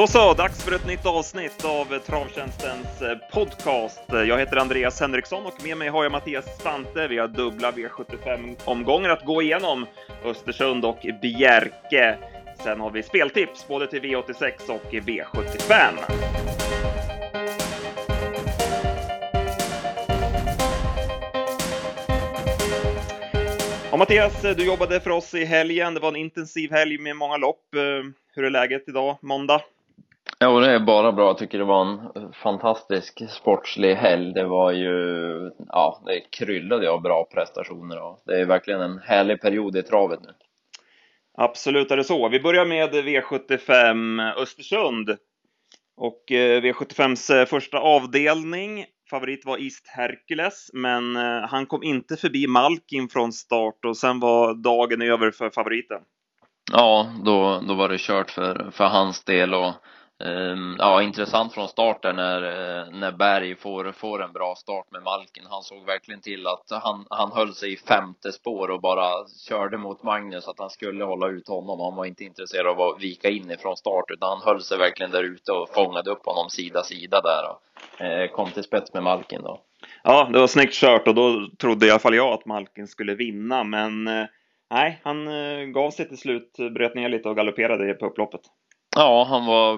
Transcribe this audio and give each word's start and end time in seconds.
Då 0.00 0.06
så, 0.06 0.34
dags 0.34 0.64
för 0.64 0.72
ett 0.72 0.86
nytt 0.86 1.06
avsnitt 1.06 1.64
av 1.64 1.98
Travtjänstens 1.98 3.02
eh, 3.02 3.16
podcast. 3.32 4.00
Jag 4.08 4.38
heter 4.38 4.56
Andreas 4.56 5.00
Henriksson 5.00 5.46
och 5.46 5.64
med 5.64 5.76
mig 5.76 5.88
har 5.88 6.02
jag 6.02 6.12
Mattias 6.12 6.58
Svante. 6.62 7.08
Vi 7.08 7.18
har 7.18 7.28
dubbla 7.28 7.70
V75-omgångar 7.70 9.10
att 9.10 9.24
gå 9.24 9.42
igenom. 9.42 9.86
Östersund 10.24 10.84
och 10.84 11.06
Bjerke. 11.22 12.18
Sen 12.64 12.80
har 12.80 12.90
vi 12.90 13.02
speltips 13.02 13.68
både 13.68 13.86
till 13.86 14.00
V86 14.00 14.70
och 14.70 14.92
V75. 14.92 15.94
Ja, 23.90 23.96
Mattias, 23.96 24.44
eh, 24.44 24.56
du 24.56 24.64
jobbade 24.64 25.00
för 25.00 25.10
oss 25.10 25.34
i 25.34 25.44
helgen. 25.44 25.94
Det 25.94 26.00
var 26.00 26.08
en 26.08 26.16
intensiv 26.16 26.70
helg 26.70 26.98
med 26.98 27.16
många 27.16 27.36
lopp. 27.36 27.74
Eh, 27.74 27.80
hur 28.34 28.44
är 28.44 28.50
läget 28.50 28.88
idag, 28.88 29.18
måndag? 29.20 29.60
Jo, 30.44 30.60
det 30.60 30.70
är 30.70 30.80
bara 30.80 31.12
bra. 31.12 31.26
Jag 31.26 31.38
tycker 31.38 31.58
det 31.58 31.64
var 31.64 31.82
en 31.82 32.32
fantastisk 32.32 33.30
sportslig 33.30 33.94
helg. 33.94 34.32
Det 34.32 34.44
var 34.44 34.72
ju, 34.72 35.50
ja, 35.68 36.02
det 36.06 36.20
kryllade 36.20 36.90
av 36.90 37.02
bra 37.02 37.28
prestationer 37.34 38.02
och 38.02 38.22
det 38.26 38.40
är 38.40 38.44
verkligen 38.44 38.80
en 38.80 38.98
härlig 38.98 39.40
period 39.40 39.76
i 39.76 39.82
travet 39.82 40.20
nu. 40.22 40.28
Absolut 41.38 41.90
är 41.90 41.96
det 41.96 42.04
så. 42.04 42.28
Vi 42.28 42.40
börjar 42.40 42.64
med 42.64 42.94
V75 42.94 44.34
Östersund. 44.36 45.16
Och 45.96 46.32
eh, 46.32 46.62
V75s 46.62 47.34
eh, 47.34 47.46
första 47.46 47.78
avdelning. 47.78 48.84
Favorit 49.10 49.44
var 49.44 49.58
East 49.58 49.88
Hercules, 49.88 50.70
men 50.72 51.16
eh, 51.16 51.48
han 51.48 51.66
kom 51.66 51.82
inte 51.82 52.16
förbi 52.16 52.46
Malkin 52.46 53.08
från 53.08 53.32
start 53.32 53.84
och 53.84 53.96
sen 53.96 54.20
var 54.20 54.54
dagen 54.54 55.02
över 55.02 55.30
för 55.30 55.50
favoriten. 55.50 56.00
Ja, 56.72 57.12
då, 57.24 57.62
då 57.68 57.74
var 57.74 57.88
det 57.88 57.98
kört 57.98 58.30
för, 58.30 58.70
för 58.72 58.84
hans 58.84 59.24
del 59.24 59.54
och 59.54 59.72
Ehm, 60.24 60.76
ja, 60.78 61.02
intressant 61.02 61.52
från 61.52 61.68
starten 61.68 62.16
när, 62.16 62.42
eh, 62.42 62.90
när 62.90 63.12
Berg 63.12 63.56
får, 63.56 63.92
får 63.92 64.22
en 64.22 64.32
bra 64.32 64.54
start 64.54 64.86
med 64.90 65.02
Malkin. 65.02 65.44
Han 65.50 65.62
såg 65.62 65.86
verkligen 65.86 66.20
till 66.20 66.46
att 66.46 66.82
han, 66.82 67.06
han 67.10 67.32
höll 67.32 67.54
sig 67.54 67.72
i 67.72 67.76
femte 67.76 68.32
spår 68.32 68.70
och 68.70 68.80
bara 68.80 69.08
körde 69.48 69.78
mot 69.78 70.02
Magnus 70.02 70.48
att 70.48 70.58
han 70.58 70.70
skulle 70.70 71.04
hålla 71.04 71.28
ut 71.28 71.48
honom. 71.48 71.80
Han 71.80 71.96
var 71.96 72.04
inte 72.04 72.24
intresserad 72.24 72.66
av 72.66 72.80
att 72.80 73.02
vika 73.02 73.28
in 73.28 73.50
ifrån 73.50 73.76
start 73.76 74.04
utan 74.08 74.28
han 74.28 74.42
höll 74.42 74.62
sig 74.62 74.78
verkligen 74.78 75.10
där 75.10 75.24
ute 75.24 75.52
och 75.52 75.68
fångade 75.74 76.10
upp 76.10 76.26
honom 76.26 76.50
sida 76.50 76.82
sida 76.82 77.20
där 77.20 77.42
och 77.50 78.04
eh, 78.04 78.30
kom 78.30 78.50
till 78.50 78.64
spets 78.64 78.94
med 78.94 79.02
Malkin 79.02 79.42
då. 79.42 79.60
Ja, 80.02 80.28
det 80.32 80.38
var 80.38 80.46
snyggt 80.46 80.74
kört 80.74 81.08
och 81.08 81.14
då 81.14 81.48
trodde 81.58 81.86
i 81.86 81.90
alla 81.90 81.98
fall 81.98 82.14
jag 82.14 82.32
att 82.32 82.46
Malkin 82.46 82.86
skulle 82.86 83.14
vinna, 83.14 83.64
men 83.64 84.08
eh, 84.08 84.26
nej, 84.70 85.00
han 85.04 85.28
eh, 85.28 85.64
gav 85.64 85.90
sig 85.90 86.08
till 86.08 86.18
slut, 86.18 86.56
bröt 86.74 86.94
ner 86.94 87.08
lite 87.08 87.28
och 87.28 87.36
galopperade 87.36 87.94
på 87.94 88.06
upploppet. 88.06 88.40
Ja, 88.96 89.24
han 89.24 89.46
var 89.46 89.74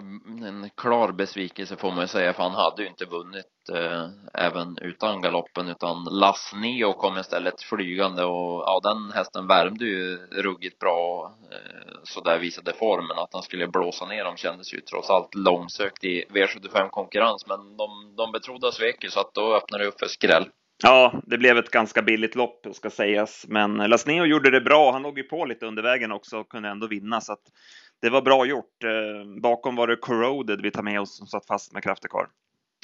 en 0.46 0.70
klar 0.76 1.12
besvikelse 1.12 1.76
får 1.76 1.90
man 1.90 2.00
ju 2.00 2.06
säga, 2.06 2.32
för 2.32 2.42
han 2.42 2.52
hade 2.52 2.82
ju 2.82 2.88
inte 2.88 3.04
vunnit 3.04 3.68
eh, 3.72 4.08
även 4.34 4.78
utan 4.80 5.22
galoppen, 5.22 5.68
utan 5.68 6.04
Las 6.10 6.52
Neo 6.54 6.92
kom 6.92 7.18
istället 7.18 7.62
flygande 7.62 8.24
och 8.24 8.62
ja, 8.66 8.80
den 8.82 9.12
hästen 9.14 9.46
värmde 9.46 9.84
ju 9.84 10.16
ruggigt 10.16 10.78
bra 10.78 11.32
eh, 11.50 11.92
så 12.02 12.20
där 12.20 12.38
visade 12.38 12.72
formen 12.72 13.18
att 13.18 13.32
han 13.32 13.42
skulle 13.42 13.68
blåsa 13.68 14.06
ner 14.06 14.24
dem 14.24 14.36
kändes 14.36 14.74
ju 14.74 14.80
trots 14.80 15.10
allt 15.10 15.34
långsökt 15.34 16.04
i 16.04 16.24
V75 16.30 16.88
konkurrens, 16.88 17.46
men 17.46 17.76
de, 17.76 18.14
de 18.16 18.32
betrodda 18.32 18.72
svek 18.72 19.04
ju 19.04 19.10
så 19.10 19.20
att 19.20 19.34
då 19.34 19.54
öppnade 19.54 19.84
det 19.84 19.88
upp 19.88 20.00
för 20.00 20.06
skräll. 20.06 20.46
Ja, 20.82 21.20
det 21.26 21.38
blev 21.38 21.58
ett 21.58 21.70
ganska 21.70 22.02
billigt 22.02 22.34
lopp 22.34 22.66
ska 22.72 22.90
sägas, 22.90 23.44
men 23.48 23.76
Lasneo 23.76 24.24
gjorde 24.24 24.50
det 24.50 24.60
bra. 24.60 24.92
Han 24.92 25.02
låg 25.02 25.18
ju 25.18 25.24
på 25.24 25.44
lite 25.44 25.66
under 25.66 25.82
vägen 25.82 26.12
också 26.12 26.38
och 26.38 26.48
kunde 26.48 26.68
ändå 26.68 26.86
vinna 26.86 27.20
så 27.20 27.32
att 27.32 27.42
det 28.02 28.10
var 28.10 28.22
bra 28.22 28.46
gjort. 28.46 28.84
Eh, 28.84 29.40
bakom 29.42 29.76
var 29.76 29.86
det 29.86 29.96
Corroded 29.96 30.62
vi 30.62 30.70
tar 30.70 30.82
med 30.82 31.00
oss 31.00 31.18
som 31.18 31.26
satt 31.26 31.46
fast 31.46 31.72
med 31.72 31.82
krafter 31.82 32.08
kvar. 32.08 32.26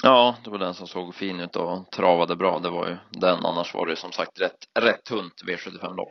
Ja, 0.03 0.35
det 0.43 0.49
var 0.49 0.57
den 0.57 0.73
som 0.73 0.87
såg 0.87 1.15
fin 1.15 1.39
ut 1.39 1.55
och 1.55 1.91
travade 1.91 2.35
bra. 2.35 2.59
Det 2.59 2.69
var 2.69 2.87
ju 2.87 2.97
den. 3.09 3.45
Annars 3.45 3.73
var 3.73 3.87
det 3.87 3.95
som 3.95 4.11
sagt 4.11 4.41
rätt, 4.41 4.57
rätt 4.79 5.03
tunt 5.03 5.43
V75-lopp. 5.47 6.09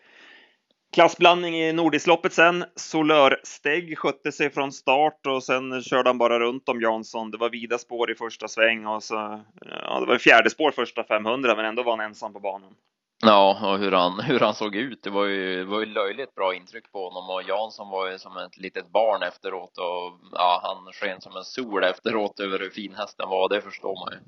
Klassblandning 0.93 1.55
i 1.55 1.73
Nordisloppet 1.73 2.33
sen. 2.33 2.65
Solör 2.77 3.41
Steg 3.45 3.99
skötte 3.99 4.33
sig 4.33 4.51
från 4.51 4.73
start 4.73 5.27
och 5.27 5.45
sen 5.45 5.83
körde 5.83 6.09
han 6.09 6.19
bara 6.19 6.41
runt 6.41 6.69
om 6.69 6.81
Jansson. 6.81 7.31
Det 7.31 7.39
var 7.39 7.51
vida 7.51 7.79
spår 7.79 8.11
i 8.11 8.15
första 8.15 8.49
sväng 8.49 8.87
och 8.87 9.03
så, 9.03 9.15
ja, 9.61 10.01
det 10.01 10.07
var 10.07 10.19
fjärde 10.19 10.51
spår 10.51 10.71
första 10.71 11.05
500, 11.05 11.57
men 11.57 11.65
ändå 11.65 11.83
var 11.83 11.97
han 11.97 12.07
ensam 12.07 12.33
på 12.33 12.41
banan. 12.41 12.75
Ja, 13.23 13.59
och 13.73 13.79
hur 13.79 13.93
han, 13.93 14.21
hur 14.27 14.41
han 14.41 14.55
såg 14.55 14.77
ut. 14.77 15.03
Det 15.03 15.11
var 15.11 15.25
ju, 15.25 15.57
det 15.57 15.65
var 15.65 15.81
ju 15.81 15.87
löjligt 15.87 16.35
bra 16.35 16.55
intryck 16.55 16.93
på 16.93 17.09
honom 17.09 17.31
och 17.31 17.43
Jansson 17.43 17.91
var 17.91 18.11
ju 18.11 18.19
som 18.19 18.37
ett 18.37 18.57
litet 18.57 18.93
barn 18.93 19.23
efteråt 19.23 19.79
och 19.79 20.31
ja, 20.33 20.61
han 20.63 20.93
sken 20.93 21.21
som 21.21 21.37
en 21.37 21.45
sol 21.45 21.85
efteråt 21.85 22.41
över 22.41 22.59
hur 22.59 22.71
fin 22.71 22.95
hästen 22.95 23.29
var. 23.29 23.49
Det 23.49 23.61
förstår 23.61 23.95
man 23.95 24.15
ju. 24.15 24.19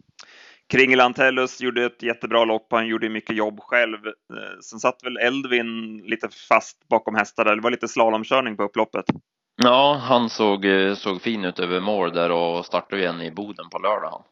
Kringel 0.71 1.01
Antellus 1.01 1.61
gjorde 1.61 1.85
ett 1.85 2.03
jättebra 2.03 2.45
lopp. 2.45 2.67
Han 2.71 2.87
gjorde 2.87 3.09
mycket 3.09 3.37
jobb 3.37 3.61
själv. 3.61 4.07
Eh, 4.07 4.61
sen 4.63 4.81
satt 4.81 5.05
väl 5.05 5.17
Eldvin 5.17 5.99
lite 5.99 6.29
fast 6.49 6.89
bakom 6.89 7.15
hästar 7.15 7.45
där. 7.45 7.57
Det 7.57 7.63
var 7.63 7.71
lite 7.71 7.89
slalomkörning 7.89 8.57
på 8.57 8.63
upploppet. 8.63 9.05
Ja, 9.63 10.01
han 10.03 10.31
såg, 10.31 10.67
såg 10.97 11.23
fin 11.23 11.45
ut 11.45 11.59
över 11.59 11.81
mål 11.81 12.13
där 12.13 12.31
och 12.31 12.67
startade 12.67 13.03
igen 13.03 13.23
i 13.23 13.31
Boden 13.31 13.71
på 13.71 13.79
lördag. 13.79 14.25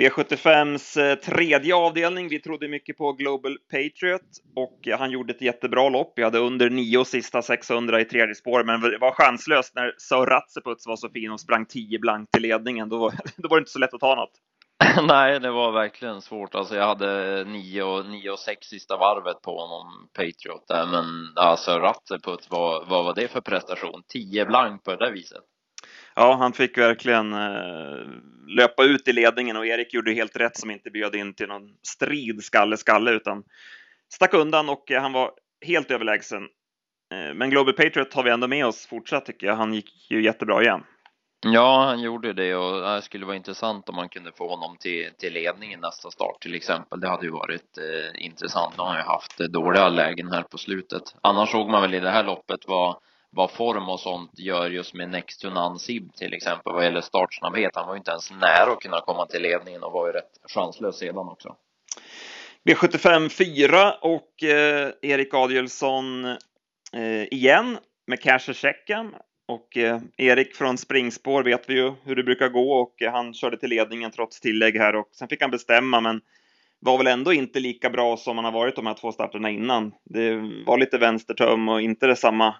V75s 0.00 1.00
eh, 1.00 1.14
tredje 1.14 1.74
avdelning. 1.74 2.28
Vi 2.28 2.40
trodde 2.40 2.68
mycket 2.68 2.96
på 2.96 3.12
Global 3.12 3.58
Patriot 3.70 4.22
och 4.56 4.88
eh, 4.88 4.98
han 4.98 5.10
gjorde 5.10 5.32
ett 5.32 5.42
jättebra 5.42 5.88
lopp. 5.88 6.12
Vi 6.16 6.22
hade 6.22 6.38
under 6.38 6.70
nio 6.70 7.04
sista 7.04 7.42
600 7.42 8.00
i 8.00 8.04
tredje 8.04 8.34
spår, 8.34 8.64
men 8.64 8.80
det 8.80 8.98
var 8.98 9.12
chanslöst 9.12 9.74
när 9.74 9.94
Sir 9.98 10.26
Ratseputs 10.26 10.86
var 10.86 10.96
så 10.96 11.08
fin 11.08 11.30
och 11.30 11.40
sprang 11.40 11.66
10 11.66 11.98
blankt 11.98 12.32
till 12.32 12.42
ledningen. 12.42 12.88
Då, 12.88 13.10
då 13.36 13.48
var 13.48 13.56
det 13.56 13.60
inte 13.60 13.70
så 13.70 13.78
lätt 13.78 13.94
att 13.94 14.00
ta 14.00 14.14
något. 14.14 14.32
Nej, 15.08 15.40
det 15.40 15.50
var 15.50 15.72
verkligen 15.72 16.22
svårt. 16.22 16.54
Alltså 16.54 16.76
jag 16.76 16.86
hade 16.86 17.44
nio 17.44 17.82
och, 17.82 18.06
nio 18.06 18.30
och 18.30 18.38
sex 18.38 18.66
sista 18.66 18.96
varvet 18.96 19.42
på 19.42 19.58
honom, 19.58 20.08
Patriot 20.14 20.68
där, 20.68 20.86
men 20.86 21.04
alltså 21.36 21.78
Ratseput, 21.78 22.46
vad, 22.50 22.88
vad 22.88 23.04
var 23.04 23.14
det 23.14 23.28
för 23.28 23.40
prestation? 23.40 24.02
10 24.08 24.46
blank 24.46 24.84
på 24.84 24.90
det 24.90 25.04
där 25.06 25.12
viset 25.12 25.44
ja, 26.14 26.34
han 26.34 26.52
fick 26.52 26.78
verkligen 26.78 27.32
eh, 27.32 28.06
löpa 28.56 28.84
ut 28.84 29.08
i 29.08 29.12
ledningen 29.12 29.56
och 29.56 29.66
Erik 29.66 29.94
gjorde 29.94 30.12
helt 30.12 30.36
rätt 30.36 30.56
som 30.56 30.70
inte 30.70 30.90
bjöd 30.90 31.14
in 31.14 31.34
till 31.34 31.48
någon 31.48 31.68
strid 31.82 32.44
skalle-skalle 32.44 33.10
utan 33.10 33.42
stack 34.12 34.34
undan 34.34 34.68
och 34.68 34.90
eh, 34.90 35.02
han 35.02 35.12
var 35.12 35.30
helt 35.66 35.90
överlägsen. 35.90 36.42
Eh, 37.14 37.34
men 37.34 37.50
Global 37.50 37.74
Patriot 37.74 38.14
har 38.14 38.22
vi 38.22 38.30
ändå 38.30 38.46
med 38.46 38.66
oss 38.66 38.86
fortsatt 38.86 39.26
tycker 39.26 39.46
jag. 39.46 39.54
Han 39.54 39.74
gick 39.74 40.10
ju 40.10 40.24
jättebra 40.24 40.62
igen. 40.62 40.82
Ja, 41.46 41.84
han 41.84 42.00
gjorde 42.00 42.32
det 42.32 42.54
och 42.54 42.86
eh, 42.86 42.94
det 42.94 43.02
skulle 43.02 43.26
vara 43.26 43.36
intressant 43.36 43.88
om 43.88 43.96
man 43.96 44.08
kunde 44.08 44.32
få 44.32 44.48
honom 44.48 44.76
till, 44.76 45.10
till 45.18 45.32
ledningen 45.32 45.80
nästa 45.80 46.10
start 46.10 46.40
till 46.40 46.54
exempel. 46.54 47.00
Det 47.00 47.08
hade 47.08 47.26
ju 47.26 47.32
varit 47.32 47.78
eh, 47.78 48.24
intressant. 48.24 48.74
Han 48.76 48.86
har 48.86 48.96
ju 48.96 49.02
haft 49.02 49.40
eh, 49.40 49.46
dåliga 49.46 49.88
lägen 49.88 50.32
här 50.32 50.42
på 50.42 50.58
slutet. 50.58 51.02
Annars 51.20 51.50
såg 51.50 51.68
man 51.68 51.82
väl 51.82 51.94
i 51.94 52.00
det 52.00 52.10
här 52.10 52.24
loppet 52.24 52.60
vad 52.66 52.96
vad 53.30 53.50
form 53.50 53.88
och 53.88 54.00
sånt 54.00 54.38
gör 54.38 54.70
just 54.70 54.94
med 54.94 55.08
Next 55.08 55.40
to 55.40 55.50
Nansib 55.50 56.14
till 56.14 56.34
exempel 56.34 56.72
vad 56.72 56.84
gäller 56.84 57.00
startsnabbhet. 57.00 57.70
Han 57.74 57.86
var 57.86 57.94
ju 57.94 57.98
inte 57.98 58.10
ens 58.10 58.30
nära 58.30 58.72
att 58.72 58.80
kunna 58.80 59.00
komma 59.00 59.26
till 59.26 59.42
ledningen 59.42 59.82
och 59.82 59.92
var 59.92 60.06
ju 60.06 60.12
rätt 60.12 60.40
chanslös 60.54 60.98
sedan 60.98 61.28
också. 61.28 61.56
B75 62.68 63.28
4 63.28 63.92
och 63.92 64.42
eh, 64.42 64.90
Erik 65.02 65.34
Adielsson 65.34 66.24
eh, 66.92 67.24
igen 67.30 67.78
med 68.06 68.22
cash 68.22 68.52
checken. 68.52 69.14
Och 69.48 69.76
eh, 69.76 70.00
Erik 70.16 70.54
från 70.54 70.78
springspår 70.78 71.42
vet 71.42 71.70
vi 71.70 71.74
ju 71.74 71.92
hur 72.04 72.16
det 72.16 72.22
brukar 72.22 72.48
gå 72.48 72.72
och 72.72 73.02
eh, 73.02 73.12
han 73.12 73.34
körde 73.34 73.56
till 73.56 73.70
ledningen 73.70 74.10
trots 74.10 74.40
tillägg 74.40 74.76
här 74.76 74.96
och 74.96 75.08
sen 75.12 75.28
fick 75.28 75.42
han 75.42 75.50
bestämma 75.50 76.00
men 76.00 76.20
var 76.80 76.98
väl 76.98 77.06
ändå 77.06 77.32
inte 77.32 77.60
lika 77.60 77.90
bra 77.90 78.16
som 78.16 78.38
han 78.38 78.44
har 78.44 78.52
varit 78.52 78.76
de 78.76 78.86
här 78.86 78.94
två 78.94 79.12
starterna 79.12 79.50
innan. 79.50 79.92
Det 80.04 80.36
var 80.66 80.78
lite 80.78 80.98
vänstertöm 80.98 81.68
och 81.68 81.80
inte 81.80 82.06
det 82.06 82.16
samma 82.16 82.54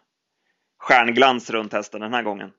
stjärnglans 0.80 1.50
runt 1.50 1.72
hästen 1.72 2.00
den 2.00 2.14
här 2.14 2.22
gången. 2.22 2.52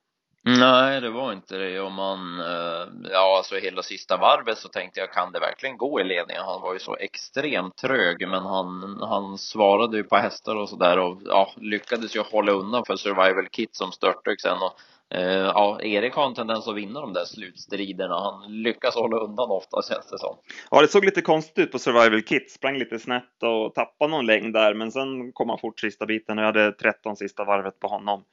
Nej, 0.44 1.00
det 1.00 1.10
var 1.10 1.32
inte 1.32 1.58
det. 1.58 1.80
Om 1.80 1.94
man, 1.94 2.40
eh, 2.40 3.10
ja 3.12 3.36
alltså 3.36 3.56
hela 3.56 3.82
sista 3.82 4.16
varvet 4.16 4.58
så 4.58 4.68
tänkte 4.68 5.00
jag, 5.00 5.12
kan 5.12 5.32
det 5.32 5.40
verkligen 5.40 5.76
gå 5.76 6.00
i 6.00 6.04
ledningen? 6.04 6.42
Han 6.44 6.60
var 6.60 6.72
ju 6.72 6.78
så 6.78 6.96
extremt 6.96 7.76
trög, 7.76 8.28
men 8.28 8.42
han, 8.42 8.98
han 9.00 9.38
svarade 9.38 9.96
ju 9.96 10.04
på 10.04 10.16
hästar 10.16 10.56
och 10.56 10.68
sådär 10.68 10.98
och 10.98 11.22
ja, 11.24 11.52
lyckades 11.56 12.16
ju 12.16 12.20
hålla 12.20 12.52
undan 12.52 12.84
för 12.84 12.96
Survival 12.96 13.48
Kit 13.48 13.76
som 13.76 13.92
störtdök 13.92 14.40
sen 14.40 14.62
och 14.62 14.80
Eh, 15.14 15.22
ja, 15.24 15.80
Erik 15.82 16.14
har 16.14 16.26
en 16.26 16.34
tendens 16.34 16.68
att 16.68 16.76
vinna 16.76 17.00
de 17.00 17.12
där 17.12 17.24
slutstriderna. 17.24 18.14
Han 18.14 18.62
lyckas 18.62 18.94
hålla 18.94 19.16
undan 19.16 19.50
ofta 19.50 19.82
känns 19.82 20.10
det 20.10 20.18
som. 20.18 20.36
Ja, 20.70 20.80
det 20.80 20.88
såg 20.88 21.04
lite 21.04 21.22
konstigt 21.22 21.58
ut 21.58 21.72
på 21.72 21.78
Survival 21.78 22.22
Kit. 22.22 22.50
Sprang 22.50 22.78
lite 22.78 22.98
snett 22.98 23.42
och 23.42 23.74
tappade 23.74 24.10
någon 24.10 24.26
längd 24.26 24.52
där, 24.52 24.74
men 24.74 24.92
sen 24.92 25.32
kom 25.32 25.48
han 25.48 25.58
fort 25.58 25.80
sista 25.80 26.06
biten 26.06 26.38
och 26.38 26.44
jag 26.44 26.46
hade 26.46 26.72
13 26.72 27.16
sista 27.16 27.44
varvet 27.44 27.80
på 27.80 27.88
honom. 27.88 28.24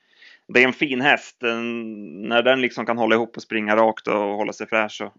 Det 0.48 0.64
är 0.64 0.68
en 0.68 0.74
fin 0.74 1.02
häst. 1.02 1.38
När 1.42 2.42
den 2.42 2.62
liksom 2.62 2.86
kan 2.86 2.98
hålla 2.98 3.16
ihop 3.16 3.38
och 3.38 3.44
springa 3.44 3.76
rakt 3.76 4.08
och 4.08 4.16
hålla 4.16 4.54
sig 4.54 4.68
fräsch 4.68 4.92
så 4.98 5.14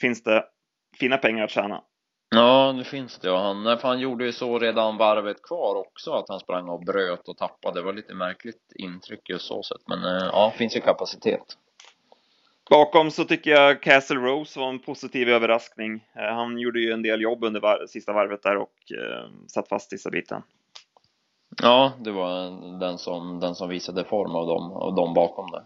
finns 0.00 0.22
det 0.22 0.44
fina 1.00 1.16
pengar 1.16 1.44
att 1.44 1.50
tjäna. 1.50 1.82
Ja, 2.30 2.74
det 2.78 2.84
finns 2.84 3.18
det. 3.18 3.30
Och 3.30 3.38
han, 3.38 3.78
för 3.78 3.88
han 3.88 4.00
gjorde 4.00 4.24
ju 4.24 4.32
så 4.32 4.58
redan 4.58 4.96
varvet 4.96 5.42
kvar 5.42 5.74
också, 5.74 6.12
att 6.12 6.28
han 6.28 6.40
sprang 6.40 6.68
och 6.68 6.84
bröt 6.84 7.28
och 7.28 7.36
tappade. 7.36 7.80
Det 7.80 7.84
var 7.84 7.92
lite 7.92 8.14
märkligt 8.14 8.72
intryck 8.74 9.28
just 9.28 9.46
så 9.46 9.62
sett. 9.62 9.88
Men 9.88 10.04
eh, 10.04 10.28
ja, 10.32 10.52
finns 10.56 10.76
ju 10.76 10.80
kapacitet. 10.80 11.56
Bakom 12.70 13.10
så 13.10 13.24
tycker 13.24 13.50
jag 13.50 13.82
Castle 13.82 14.16
Rose 14.16 14.60
var 14.60 14.68
en 14.68 14.78
positiv 14.78 15.28
överraskning. 15.28 16.04
Eh, 16.16 16.34
han 16.34 16.58
gjorde 16.58 16.80
ju 16.80 16.92
en 16.92 17.02
del 17.02 17.20
jobb 17.20 17.44
under 17.44 17.60
var 17.60 17.86
sista 17.86 18.12
varvet 18.12 18.42
där 18.42 18.56
och 18.56 18.92
eh, 18.92 19.30
satt 19.46 19.68
fast 19.68 19.90
sista 19.90 20.10
biten. 20.10 20.42
Ja, 21.62 21.92
det 21.98 22.10
var 22.10 22.50
den 22.80 22.98
som, 22.98 23.40
den 23.40 23.54
som 23.54 23.68
visade 23.68 24.04
form 24.04 24.34
av 24.34 24.46
dem, 24.46 24.72
av 24.72 24.94
dem 24.94 25.14
bakom 25.14 25.50
det. 25.50 25.62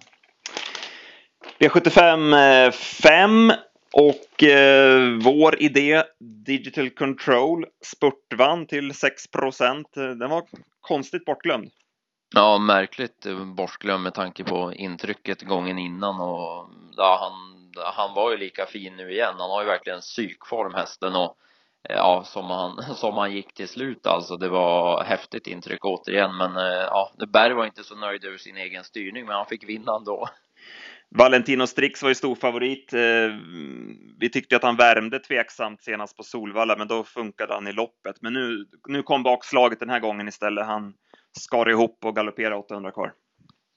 V75 1.58 2.70
5 2.70 3.52
och 3.92 4.42
eh, 4.42 5.18
vår 5.24 5.62
idé 5.62 6.02
Digital 6.46 6.90
Control 6.90 7.66
spurtvann 7.84 8.66
till 8.66 8.92
6% 8.92 9.84
Den 9.94 10.30
var 10.30 10.44
konstigt 10.80 11.24
bortglömd. 11.24 11.70
Ja, 12.34 12.58
märkligt 12.58 13.26
bortglömd 13.56 14.02
med 14.02 14.14
tanke 14.14 14.44
på 14.44 14.72
intrycket 14.72 15.42
gången 15.42 15.78
innan 15.78 16.20
och 16.20 16.70
ja, 16.96 17.18
han, 17.20 17.32
han 17.94 18.14
var 18.14 18.30
ju 18.30 18.36
lika 18.36 18.66
fin 18.66 18.96
nu 18.96 19.12
igen. 19.12 19.34
Han 19.38 19.50
har 19.50 19.62
ju 19.62 19.68
verkligen 19.68 20.00
psykform 20.00 20.74
hästen 20.74 21.16
och 21.16 21.36
ja, 21.88 22.22
som 22.26 22.44
han, 22.50 22.82
som 22.94 23.14
han 23.14 23.32
gick 23.32 23.54
till 23.54 23.68
slut 23.68 24.06
alltså. 24.06 24.36
Det 24.36 24.48
var 24.48 25.04
häftigt 25.04 25.46
intryck 25.46 25.84
återigen, 25.84 26.36
men 26.36 26.56
eh, 26.56 26.82
ja, 26.82 27.12
Berg 27.28 27.54
var 27.54 27.66
inte 27.66 27.84
så 27.84 27.94
nöjd 27.94 28.24
över 28.24 28.38
sin 28.38 28.56
egen 28.56 28.84
styrning, 28.84 29.26
men 29.26 29.34
han 29.34 29.46
fick 29.46 29.68
vinna 29.68 29.96
ändå. 29.96 30.28
Valentino 31.14 31.66
Strix 31.66 32.02
var 32.02 32.08
ju 32.08 32.14
stor 32.14 32.34
favorit. 32.34 32.92
Eh, 32.92 33.00
vi 34.18 34.30
tyckte 34.32 34.56
att 34.56 34.62
han 34.62 34.76
värmde 34.76 35.18
tveksamt 35.18 35.82
senast 35.82 36.16
på 36.16 36.22
Solvalla, 36.22 36.76
men 36.76 36.88
då 36.88 37.04
funkade 37.04 37.54
han 37.54 37.68
i 37.68 37.72
loppet. 37.72 38.16
Men 38.20 38.32
nu, 38.32 38.66
nu 38.88 39.02
kom 39.02 39.22
bakslaget 39.22 39.80
den 39.80 39.90
här 39.90 40.00
gången 40.00 40.28
istället. 40.28 40.66
Han 40.66 40.94
skar 41.38 41.70
ihop 41.70 42.04
och 42.04 42.16
galopperade 42.16 42.56
800 42.56 42.90
kvar. 42.90 43.12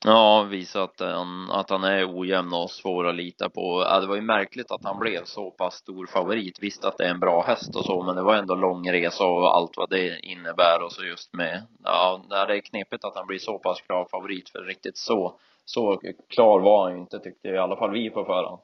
Ja, 0.08 0.44
visa 0.44 0.84
att 0.84 1.00
han, 1.00 1.52
att 1.52 1.70
han 1.70 1.84
är 1.84 2.20
ojämn 2.20 2.54
och 2.54 2.72
svår 2.72 3.08
att 3.08 3.16
lita 3.16 3.50
på. 3.50 3.86
Ja, 3.90 4.00
det 4.00 4.08
var 4.08 4.16
ju 4.16 4.22
märkligt 4.22 4.72
att 4.72 4.84
han 4.84 5.00
blev 5.00 5.24
så 5.24 5.52
pass 5.52 5.76
stor 5.76 6.06
favorit. 6.06 6.60
Visst 6.62 6.86
att 6.86 6.98
det 6.98 7.06
är 7.06 7.10
en 7.10 7.20
bra 7.20 7.42
häst 7.42 7.76
och 7.76 7.86
så, 7.86 8.04
men 8.04 8.16
det 8.16 8.22
var 8.22 8.36
ändå 8.36 8.56
lång 8.56 8.92
resa 8.92 9.26
och 9.26 9.56
allt 9.56 9.78
vad 9.78 9.90
det 9.90 10.20
innebär 10.20 10.84
och 10.84 10.92
så 10.92 11.06
just 11.06 11.34
med, 11.34 11.64
ja, 11.84 12.22
det 12.30 12.36
är 12.36 12.60
knepigt 12.60 13.06
att 13.06 13.16
han 13.16 13.28
blir 13.28 13.40
så 13.40 13.60
pass 13.60 13.82
klar 13.82 14.08
favorit 14.12 14.50
för 14.50 14.60
riktigt 14.60 14.98
så 14.98 15.40
så 15.66 16.02
klar 16.30 16.60
var 16.60 16.84
han 16.84 16.94
ju 16.94 17.00
inte 17.00 17.20
tyckte 17.20 17.48
i 17.48 17.58
alla 17.58 17.76
fall 17.76 17.92
vi 17.92 18.10
på 18.10 18.26
förhand. 18.26 18.60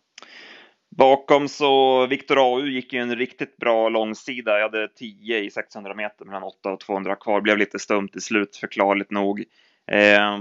Bakom 0.97 1.47
så 1.47 2.05
Viktor 2.07 2.37
AU 2.37 2.67
gick 2.67 2.93
ju 2.93 2.99
en 2.99 3.15
riktigt 3.15 3.57
bra 3.57 3.89
långsida. 3.89 4.51
Jag 4.59 4.61
hade 4.61 4.87
10 4.87 5.39
i 5.39 5.51
600 5.51 5.93
meter 5.95 6.25
mellan 6.25 6.43
8 6.43 6.69
och 6.69 6.79
200 6.79 7.15
kvar. 7.15 7.41
Blev 7.41 7.57
lite 7.57 7.79
stumt 7.79 8.09
i 8.15 8.21
slut, 8.21 8.55
förklarligt 8.55 9.11
nog. 9.11 9.43
Eh, 9.91 10.39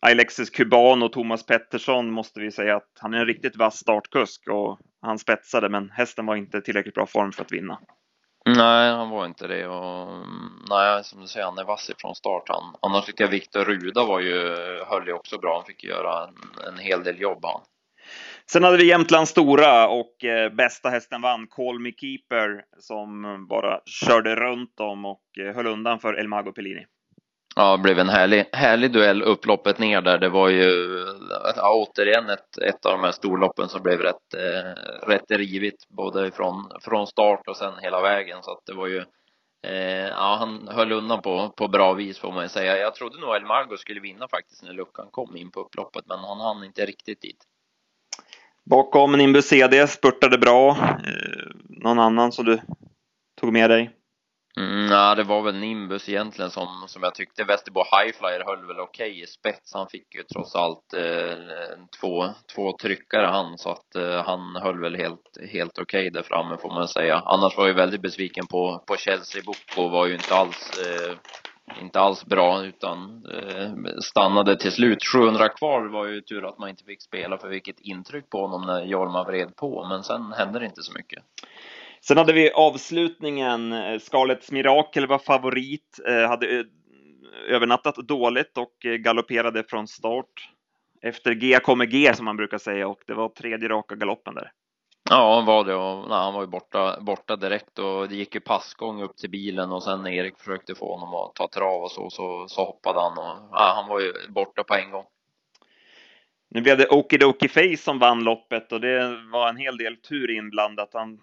Alexis 0.00 0.50
Kuban 0.50 1.02
och 1.02 1.12
Thomas 1.12 1.46
Pettersson 1.46 2.10
måste 2.10 2.40
vi 2.40 2.50
säga 2.50 2.76
att 2.76 2.90
han 3.00 3.14
är 3.14 3.18
en 3.18 3.26
riktigt 3.26 3.56
vass 3.56 3.76
startkusk 3.76 4.48
och 4.48 4.78
han 5.02 5.18
spetsade, 5.18 5.68
men 5.68 5.90
hästen 5.90 6.26
var 6.26 6.36
inte 6.36 6.60
tillräckligt 6.60 6.94
bra 6.94 7.06
form 7.06 7.32
för 7.32 7.42
att 7.42 7.52
vinna. 7.52 7.78
Nej, 8.46 8.90
han 8.90 9.10
var 9.10 9.26
inte 9.26 9.46
det 9.46 9.66
och 9.66 10.08
nej, 10.70 11.04
som 11.04 11.20
du 11.20 11.26
säger, 11.26 11.46
han 11.46 11.58
är 11.58 11.64
vass 11.64 11.90
ifrån 11.90 12.14
start 12.14 12.42
han. 12.48 12.76
Annars 12.82 13.04
tycker 13.04 13.24
jag 13.24 13.30
Viktor 13.30 13.64
Ruda 13.64 14.04
var 14.04 14.20
ju, 14.20 14.56
höll 14.86 15.06
ju 15.06 15.12
också 15.12 15.38
bra. 15.38 15.56
Han 15.56 15.64
fick 15.64 15.84
göra 15.84 16.28
en, 16.28 16.34
en 16.72 16.78
hel 16.78 17.04
del 17.04 17.20
jobb 17.20 17.44
han. 17.44 17.60
Sen 18.50 18.64
hade 18.64 18.76
vi 18.76 18.86
Jämtlands 18.86 19.30
Stora 19.30 19.88
och 19.88 20.24
eh, 20.24 20.52
bästa 20.52 20.88
hästen 20.88 21.22
vann, 21.22 21.46
Call 21.46 21.78
Me 21.78 21.92
Keeper, 21.92 22.64
som 22.78 23.46
bara 23.48 23.80
körde 23.86 24.36
runt 24.36 24.76
dem 24.76 25.04
och 25.04 25.22
eh, 25.40 25.54
höll 25.54 25.66
undan 25.66 26.00
för 26.00 26.14
Elmago 26.14 26.52
Pellini. 26.52 26.86
Ja, 27.56 27.76
det 27.76 27.82
blev 27.82 27.98
en 27.98 28.08
härlig, 28.08 28.48
härlig 28.52 28.92
duell 28.92 29.22
upploppet 29.22 29.78
ner 29.78 30.00
där. 30.00 30.18
Det 30.18 30.28
var 30.28 30.48
ju 30.48 30.96
ja, 31.56 31.74
återigen 31.74 32.30
ett, 32.30 32.58
ett 32.58 32.86
av 32.86 32.92
de 32.92 33.04
här 33.04 33.12
storloppen 33.12 33.68
som 33.68 33.82
blev 33.82 34.00
rätt, 34.00 34.34
eh, 34.34 35.08
rätt 35.08 35.30
rivigt 35.30 35.88
både 35.88 36.30
från, 36.30 36.70
från 36.80 37.06
start 37.06 37.48
och 37.48 37.56
sen 37.56 37.72
hela 37.82 38.02
vägen. 38.02 38.42
Så 38.42 38.50
att 38.50 38.66
det 38.66 38.72
var 38.72 38.86
ju 38.86 39.04
eh, 39.66 40.08
ja, 40.08 40.36
han 40.38 40.68
höll 40.68 40.92
undan 40.92 41.22
på, 41.22 41.52
på 41.56 41.68
bra 41.68 41.92
vis 41.92 42.18
får 42.18 42.32
man 42.32 42.42
ju 42.42 42.48
säga. 42.48 42.76
Jag 42.76 42.94
trodde 42.94 43.20
nog 43.20 43.36
El 43.36 43.44
Mago 43.44 43.76
skulle 43.76 44.00
vinna 44.00 44.28
faktiskt 44.28 44.62
när 44.62 44.72
luckan 44.72 45.06
kom 45.10 45.36
in 45.36 45.50
på 45.50 45.60
upploppet, 45.60 46.04
men 46.06 46.18
han 46.18 46.40
hann 46.40 46.64
inte 46.64 46.86
riktigt 46.86 47.20
dit. 47.20 47.44
Bakom 48.70 49.12
Nimbus 49.12 49.46
CD 49.46 49.86
spurtade 49.86 50.38
bra. 50.38 50.70
Eh, 50.70 51.54
någon 51.68 51.98
annan 51.98 52.32
som 52.32 52.44
du 52.44 52.60
tog 53.40 53.52
med 53.52 53.70
dig? 53.70 53.90
Mm, 54.56 54.92
ja, 54.92 55.14
det 55.14 55.22
var 55.22 55.42
väl 55.42 55.54
Nimbus 55.54 56.08
egentligen 56.08 56.50
som, 56.50 56.68
som 56.86 57.02
jag 57.02 57.14
tyckte. 57.14 57.44
Västerbo 57.44 57.80
Highflyer 57.80 58.44
höll 58.46 58.66
väl 58.66 58.80
okej 58.80 59.10
okay 59.10 59.22
i 59.22 59.26
spets. 59.26 59.74
Han 59.74 59.88
fick 59.88 60.14
ju 60.14 60.22
trots 60.22 60.54
allt 60.54 60.94
eh, 60.96 61.78
två, 62.00 62.28
två 62.54 62.76
tryckare 62.82 63.26
han, 63.26 63.58
så 63.58 63.70
att 63.70 63.94
eh, 63.94 64.24
han 64.24 64.56
höll 64.56 64.80
väl 64.80 64.96
helt, 64.96 65.38
helt 65.52 65.78
okej 65.78 66.00
okay 66.00 66.10
där 66.10 66.22
framme 66.22 66.56
får 66.56 66.68
man 66.68 66.88
säga. 66.88 67.22
Annars 67.24 67.56
var 67.56 67.66
jag 67.66 67.74
väldigt 67.74 68.02
besviken 68.02 68.46
på, 68.46 68.84
på 68.86 68.96
Chelsea 68.96 69.42
Boko, 69.46 69.88
var 69.88 70.06
ju 70.06 70.14
inte 70.14 70.34
alls 70.34 70.70
eh, 70.78 71.16
inte 71.80 72.00
alls 72.00 72.24
bra 72.26 72.64
utan 72.64 73.26
eh, 73.32 73.70
stannade 74.02 74.56
till 74.56 74.72
slut. 74.72 74.98
700 75.14 75.48
kvar 75.48 75.86
var 75.86 76.06
ju 76.06 76.20
tur 76.20 76.48
att 76.48 76.58
man 76.58 76.68
inte 76.68 76.84
fick 76.84 77.02
spela 77.02 77.38
för 77.38 77.48
vilket 77.48 77.80
intryck 77.80 78.30
på 78.30 78.40
honom 78.40 78.66
när 78.66 78.84
Jorma 78.84 79.24
vred 79.24 79.56
på, 79.56 79.86
men 79.88 80.02
sen 80.02 80.32
hände 80.32 80.58
det 80.58 80.66
inte 80.66 80.82
så 80.82 80.92
mycket. 80.92 81.24
Sen 82.06 82.18
hade 82.18 82.32
vi 82.32 82.50
avslutningen. 82.50 83.72
Eh, 83.72 83.98
Scarlets 83.98 84.50
Mirakel 84.50 85.06
var 85.06 85.18
favorit, 85.18 86.00
eh, 86.08 86.28
hade 86.28 86.58
eh, 86.58 86.64
övernattat 87.48 87.96
dåligt 87.96 88.58
och 88.58 88.74
galopperade 88.80 89.64
från 89.68 89.88
start. 89.88 90.50
Efter 91.02 91.34
G 91.34 91.58
kommer 91.62 91.84
G 91.84 92.14
som 92.14 92.24
man 92.24 92.36
brukar 92.36 92.58
säga 92.58 92.88
och 92.88 93.00
det 93.06 93.14
var 93.14 93.28
tredje 93.28 93.68
raka 93.68 93.94
galoppen 93.94 94.34
där. 94.34 94.50
Ja, 95.10 95.40
var 95.40 95.64
det 95.64 95.74
och 95.74 96.08
nej, 96.08 96.18
han 96.18 96.34
var 96.34 96.40
ju 96.40 96.46
borta, 96.46 97.00
borta 97.00 97.36
direkt 97.36 97.78
och 97.78 98.08
det 98.08 98.14
gick 98.14 98.34
ju 98.34 98.40
passgång 98.40 99.02
upp 99.02 99.16
till 99.16 99.30
bilen 99.30 99.72
och 99.72 99.82
sen 99.82 100.06
Erik 100.06 100.38
försökte 100.38 100.74
få 100.74 100.96
honom 100.96 101.14
att 101.14 101.34
ta 101.34 101.48
trav 101.48 101.82
och 101.82 101.90
så, 101.90 102.10
så, 102.10 102.48
så 102.48 102.64
hoppade 102.64 103.00
han 103.00 103.18
och 103.18 103.48
ja, 103.52 103.72
han 103.76 103.88
var 103.88 104.00
ju 104.00 104.12
borta 104.28 104.64
på 104.64 104.74
en 104.74 104.90
gång. 104.90 105.04
Nu 106.50 106.60
blev 106.60 106.78
det 106.78 106.88
Okidoki 106.88 107.48
Face 107.48 107.76
som 107.76 107.98
vann 107.98 108.24
loppet 108.24 108.72
och 108.72 108.80
det 108.80 109.20
var 109.32 109.48
en 109.48 109.56
hel 109.56 109.76
del 109.76 109.96
tur 109.96 110.30
inblandat. 110.30 110.90
Han 110.92 111.20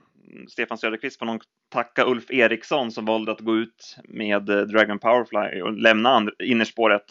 Stefan 0.47 0.77
Söderqvist 0.77 1.19
får 1.19 1.25
nog 1.25 1.43
tacka 1.69 2.05
Ulf 2.05 2.31
Eriksson 2.31 2.91
som 2.91 3.05
valde 3.05 3.31
att 3.31 3.39
gå 3.39 3.57
ut 3.57 3.97
med 4.03 4.49
eh, 4.49 4.61
Dragon 4.61 4.99
Powerfly 4.99 5.61
och 5.61 5.73
lämna 5.73 6.27
innerspåret 6.43 7.05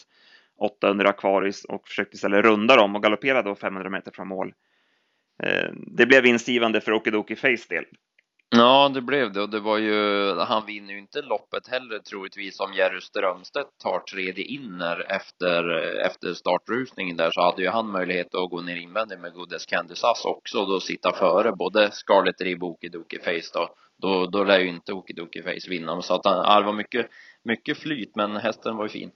800 0.58 1.08
Aquaris 1.08 1.64
och 1.64 1.88
försökte 1.88 2.14
istället 2.16 2.44
runda 2.44 2.76
dem 2.76 2.96
och 2.96 3.02
galoppera 3.02 3.42
då 3.42 3.54
500 3.54 3.90
meter 3.90 4.10
från 4.10 4.28
mål. 4.28 4.54
Eh, 5.42 5.70
det 5.72 6.06
blev 6.06 6.22
vinstgivande 6.22 6.80
för 6.80 6.92
Okidoki 6.92 7.36
Face 7.36 7.66
del. 7.68 7.84
Ja, 8.56 8.90
det 8.94 9.00
blev 9.00 9.32
det 9.32 9.42
och 9.42 9.50
det 9.50 9.60
var 9.60 9.78
ju, 9.78 10.34
han 10.38 10.66
vinner 10.66 10.92
ju 10.92 10.98
inte 10.98 11.22
loppet 11.22 11.68
heller 11.68 11.98
troligtvis 11.98 12.60
om 12.60 12.74
Jerry 12.74 13.00
Strömstedt 13.00 13.78
tar 13.82 14.00
tredje 14.00 14.44
inner 14.44 15.12
efter, 15.12 15.70
efter 16.06 16.34
startrusningen 16.34 17.16
där 17.16 17.30
så 17.30 17.40
hade 17.40 17.62
ju 17.62 17.68
han 17.68 17.90
möjlighet 17.90 18.34
att 18.34 18.50
gå 18.50 18.60
ner 18.60 18.76
invändigt 18.76 19.20
med 19.20 19.32
Goodest 19.32 19.70
Candy 19.70 19.94
Sass 19.94 20.24
också 20.24 20.58
och 20.58 20.68
då 20.68 20.80
sitta 20.80 21.12
före 21.12 21.52
både 21.52 21.90
Scarlett 21.92 22.40
Rib 22.40 22.64
och 22.64 22.70
Okidoki 22.70 23.18
Face 23.18 23.50
då. 23.54 23.74
Då, 24.02 24.26
då 24.26 24.44
lär 24.44 24.58
ju 24.58 24.68
inte 24.68 24.92
Okidoki 24.92 25.42
Face 25.42 25.70
vinna 25.70 26.02
så 26.02 26.14
att 26.14 26.24
han, 26.24 26.60
det 26.60 26.66
var 26.66 26.72
mycket, 26.72 27.06
mycket 27.44 27.78
flyt 27.78 28.16
men 28.16 28.36
hästen 28.36 28.76
var 28.76 28.84
ju 28.84 28.88
fin. 28.88 29.10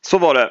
Så 0.00 0.18
var 0.18 0.34
det. 0.34 0.50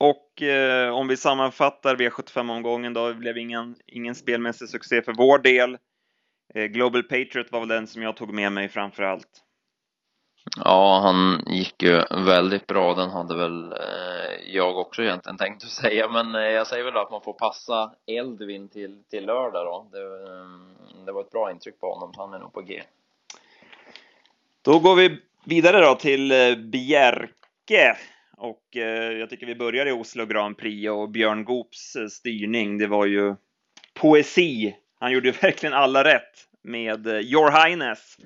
Och 0.00 0.42
eh, 0.42 0.90
om 0.90 1.08
vi 1.08 1.16
sammanfattar 1.16 1.96
V75-omgången 1.96 2.94
då, 2.94 3.08
det 3.08 3.14
blev 3.14 3.38
ingen, 3.38 3.76
ingen 3.86 4.14
spelmässig 4.14 4.68
succé 4.68 5.02
för 5.02 5.12
vår 5.12 5.38
del. 5.38 5.78
Eh, 6.54 6.64
Global 6.64 7.02
Patriot 7.02 7.52
var 7.52 7.60
väl 7.60 7.68
den 7.68 7.86
som 7.86 8.02
jag 8.02 8.16
tog 8.16 8.34
med 8.34 8.52
mig 8.52 8.68
framför 8.68 9.02
allt. 9.02 9.44
Ja, 10.64 11.00
han 11.02 11.42
gick 11.46 11.82
ju 11.82 12.02
väldigt 12.10 12.66
bra. 12.66 12.94
Den 12.94 13.10
hade 13.10 13.36
väl 13.36 13.72
eh, 13.72 14.54
jag 14.54 14.78
också 14.78 15.02
egentligen 15.02 15.38
tänkt 15.38 15.64
att 15.64 15.70
säga, 15.82 16.08
men 16.08 16.34
eh, 16.34 16.40
jag 16.40 16.66
säger 16.66 16.84
väl 16.84 16.96
att 16.96 17.10
man 17.10 17.22
får 17.22 17.32
passa 17.32 17.92
Eldvin 18.06 18.68
till, 18.68 19.02
till 19.10 19.26
lördag 19.26 19.66
då. 19.66 19.88
Det, 19.92 20.04
det 21.06 21.12
var 21.12 21.20
ett 21.20 21.30
bra 21.30 21.50
intryck 21.50 21.80
på 21.80 21.94
honom, 21.94 22.14
så 22.14 22.20
han 22.20 22.34
är 22.34 22.38
nog 22.38 22.52
på 22.52 22.60
G. 22.60 22.82
Då 24.62 24.78
går 24.78 24.96
vi 24.96 25.18
vidare 25.44 25.80
då 25.80 25.94
till 25.94 26.32
Bjerke. 26.72 27.96
Och 28.36 28.76
eh, 28.76 29.12
jag 29.12 29.30
tycker 29.30 29.46
vi 29.46 29.54
börjar 29.54 29.86
i 29.86 29.92
Oslo 29.92 30.26
Grand 30.26 30.58
Prix 30.58 30.90
och 30.90 31.10
Björn 31.10 31.44
Goops 31.44 31.96
styrning. 32.10 32.78
Det 32.78 32.86
var 32.86 33.06
ju 33.06 33.34
poesi 33.94 34.76
han 35.00 35.12
gjorde 35.12 35.28
ju 35.28 35.32
verkligen 35.42 35.74
alla 35.74 36.04
rätt 36.04 36.48
med 36.62 37.06
eh, 37.06 37.20
Your 37.20 37.50
Highness. 37.50 38.16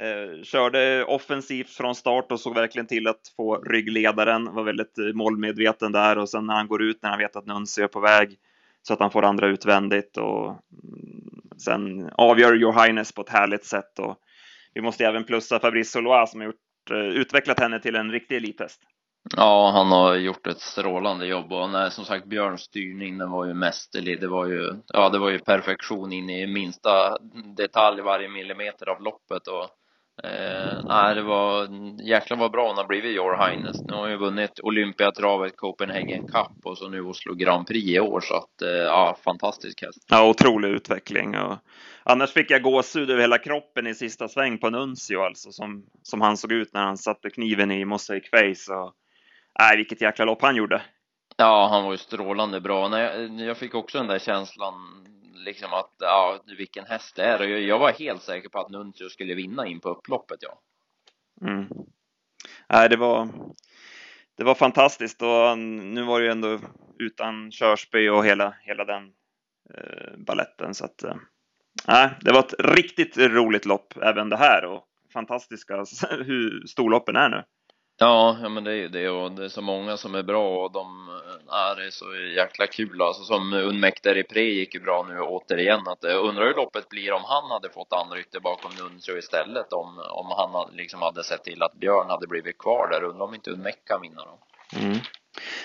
Eh, 0.00 0.42
körde 0.42 1.04
offensivt 1.04 1.70
från 1.70 1.94
start 1.94 2.32
och 2.32 2.40
såg 2.40 2.54
verkligen 2.54 2.86
till 2.86 3.06
att 3.06 3.20
få 3.36 3.56
ryggledaren. 3.56 4.54
Var 4.54 4.62
väldigt 4.62 4.98
eh, 4.98 5.04
målmedveten 5.04 5.92
där 5.92 6.18
och 6.18 6.28
sen 6.28 6.46
när 6.46 6.54
han 6.54 6.68
går 6.68 6.82
ut 6.82 7.02
när 7.02 7.10
han 7.10 7.18
vet 7.18 7.36
att 7.36 7.46
Nunsi 7.46 7.82
är 7.82 7.86
på 7.86 8.00
väg 8.00 8.38
så 8.82 8.92
att 8.92 9.00
han 9.00 9.10
får 9.10 9.24
andra 9.24 9.46
utvändigt 9.46 10.16
och 10.16 10.48
mm, 10.48 11.40
sen 11.58 12.10
avgör 12.12 12.56
Your 12.56 12.84
Highness 12.84 13.12
på 13.12 13.22
ett 13.22 13.28
härligt 13.28 13.64
sätt. 13.64 13.98
Och 13.98 14.16
vi 14.74 14.80
måste 14.80 15.06
även 15.06 15.24
plussa 15.24 15.60
Fabrice 15.60 15.90
Solois 15.90 16.30
som 16.30 16.40
har 16.40 16.46
gjort, 16.46 16.90
eh, 16.90 16.96
utvecklat 16.96 17.60
henne 17.60 17.80
till 17.80 17.96
en 17.96 18.12
riktig 18.12 18.36
elithäst. 18.36 18.80
Ja, 19.36 19.70
han 19.70 19.86
har 19.92 20.14
gjort 20.14 20.46
ett 20.46 20.60
strålande 20.60 21.26
jobb 21.26 21.52
och 21.52 21.70
nej, 21.70 21.90
som 21.90 22.04
sagt 22.04 22.26
Björns 22.26 22.60
styrning 22.60 23.18
den 23.18 23.30
var 23.30 23.44
ju 23.44 23.54
mästerlig. 23.54 24.20
Det 24.20 24.28
var 24.28 24.46
ju, 24.46 24.72
ja 24.86 25.08
det 25.08 25.18
var 25.18 25.30
ju 25.30 25.38
perfektion 25.38 26.12
in 26.12 26.30
i 26.30 26.46
minsta 26.46 27.18
detalj 27.56 28.02
varje 28.02 28.28
millimeter 28.28 28.88
av 28.88 29.02
loppet 29.02 29.46
och 29.46 29.64
eh, 30.24 30.84
nej 30.84 31.14
det 31.14 31.22
var 31.22 31.68
jäklar 32.02 32.36
vad 32.36 32.50
bra 32.50 32.68
han 32.68 32.76
har 32.76 32.86
blivit 32.86 33.16
Your 33.16 33.46
Highness. 33.46 33.80
Nu 33.80 33.94
har 33.94 34.00
han 34.00 34.10
ju 34.10 34.16
vunnit 34.16 34.60
Olympiatravet, 34.62 35.56
Copenhagen 35.56 36.26
Cup 36.26 36.64
och 36.64 36.78
så 36.78 36.88
nu 36.88 37.00
Oslo 37.00 37.34
Grand 37.34 37.66
Prix 37.66 37.88
i 37.88 38.00
år 38.00 38.20
så 38.20 38.34
att 38.34 38.62
eh, 38.62 38.68
ja, 38.68 39.16
fantastisk 39.24 39.82
häst. 39.82 40.04
Ja, 40.08 40.28
otrolig 40.28 40.68
utveckling 40.68 41.36
och 41.36 41.58
annars 42.02 42.32
fick 42.32 42.50
jag 42.50 42.62
gåshud 42.62 43.10
över 43.10 43.20
hela 43.20 43.38
kroppen 43.38 43.86
i 43.86 43.94
sista 43.94 44.28
sväng 44.28 44.58
på 44.58 44.70
Nuncio 44.70 45.20
alltså 45.20 45.52
som, 45.52 45.84
som 46.02 46.20
han 46.20 46.36
såg 46.36 46.52
ut 46.52 46.74
när 46.74 46.82
han 46.82 46.96
satte 46.96 47.30
kniven 47.30 47.70
i 47.70 47.84
Mosaic 47.84 48.30
Face 48.30 48.74
och 48.74 48.94
Nej, 49.60 49.76
vilket 49.76 50.00
jäkla 50.00 50.24
lopp 50.24 50.42
han 50.42 50.56
gjorde. 50.56 50.82
Ja, 51.36 51.68
han 51.70 51.84
var 51.84 51.92
ju 51.92 51.98
strålande 51.98 52.60
bra. 52.60 52.88
Nej, 52.88 53.44
jag 53.44 53.56
fick 53.56 53.74
också 53.74 53.98
den 53.98 54.06
där 54.06 54.18
känslan 54.18 54.74
liksom 55.34 55.72
att, 55.72 55.94
ja, 55.98 56.40
vilken 56.58 56.84
häst 56.84 57.16
det 57.16 57.24
är. 57.24 57.40
Och 57.40 57.60
jag 57.60 57.78
var 57.78 57.92
helt 57.92 58.22
säker 58.22 58.48
på 58.48 58.58
att 58.58 58.70
Nuncio 58.70 59.08
skulle 59.08 59.34
vinna 59.34 59.66
in 59.66 59.80
på 59.80 59.88
upploppet, 59.88 60.38
ja. 60.40 60.60
Mm. 61.48 61.68
Nej, 62.68 62.88
det 62.88 62.96
var, 62.96 63.28
det 64.36 64.44
var 64.44 64.54
fantastiskt 64.54 65.22
och 65.22 65.58
nu 65.58 66.02
var 66.02 66.20
det 66.20 66.26
ju 66.26 66.32
ändå 66.32 66.58
utan 66.98 67.52
Körsby 67.52 68.08
och 68.08 68.24
hela, 68.24 68.54
hela 68.62 68.84
den 68.84 69.12
eh, 69.74 70.16
balletten 70.18 70.74
så 70.74 70.84
att, 70.84 71.02
eh, 71.02 72.10
det 72.20 72.32
var 72.32 72.40
ett 72.40 72.54
riktigt 72.58 73.16
roligt 73.16 73.64
lopp 73.64 73.96
även 74.02 74.28
det 74.28 74.36
här 74.36 74.64
och 74.64 74.84
fantastiska 75.12 75.76
hur 76.10 76.66
storloppen 76.66 77.16
är 77.16 77.28
nu. 77.28 77.44
Ja, 78.02 78.38
ja 78.42 78.48
men 78.48 78.64
det 78.64 78.70
är 78.70 78.76
ju 78.76 78.88
det 78.88 79.08
och 79.08 79.32
det 79.32 79.44
är 79.44 79.48
så 79.48 79.62
många 79.62 79.96
som 79.96 80.14
är 80.14 80.22
bra 80.22 80.64
och 80.64 80.72
de, 80.72 81.08
eh, 81.48 81.76
det 81.76 81.86
är 81.86 81.90
så 81.90 82.14
jäkla 82.36 82.66
kul 82.66 83.02
alltså 83.02 83.22
som 83.22 83.52
Unmäkter 83.52 84.18
i 84.18 84.22
Pre 84.22 84.42
gick 84.42 84.74
ju 84.74 84.80
bra 84.80 85.06
nu 85.08 85.20
återigen 85.20 85.88
att 85.88 85.98
jag 86.02 86.24
undrar 86.24 86.46
hur 86.46 86.54
loppet 86.54 86.88
blir 86.88 87.12
om 87.12 87.22
han 87.24 87.50
hade 87.50 87.70
fått 87.70 87.92
anrytte 87.92 88.40
bakom 88.40 88.70
Nuncio 88.78 89.18
istället 89.18 89.72
om, 89.72 90.02
om 90.10 90.26
han 90.36 90.50
hade, 90.50 90.76
liksom 90.76 91.02
hade 91.02 91.24
sett 91.24 91.44
till 91.44 91.62
att 91.62 91.74
Björn 91.74 92.10
hade 92.10 92.26
blivit 92.26 92.58
kvar 92.58 92.88
där, 92.88 93.04
undrar 93.04 93.24
om 93.24 93.34
inte 93.34 93.50
Unmek 93.50 93.84
kan 93.84 94.00
vinna 94.00 94.22
då. 94.24 94.38
Mm. 94.78 94.98